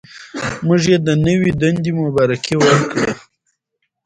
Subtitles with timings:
[0.65, 3.09] موږ یې د نوې دندې مبارکي ورکړه.